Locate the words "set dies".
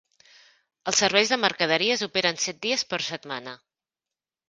2.49-2.89